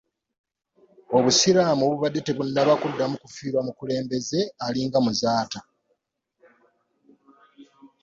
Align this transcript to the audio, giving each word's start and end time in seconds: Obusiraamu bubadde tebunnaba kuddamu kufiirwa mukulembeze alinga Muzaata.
Obusiraamu 1.17 1.83
bubadde 1.91 2.19
tebunnaba 2.23 2.73
kuddamu 2.81 3.15
kufiirwa 3.23 3.61
mukulembeze 3.67 4.39
alinga 4.65 4.99
Muzaata. 5.05 5.59